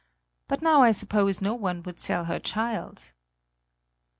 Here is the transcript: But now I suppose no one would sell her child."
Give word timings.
But 0.47 0.63
now 0.63 0.81
I 0.81 0.93
suppose 0.93 1.41
no 1.43 1.53
one 1.53 1.83
would 1.83 1.99
sell 1.99 2.25
her 2.25 2.39
child." 2.39 3.13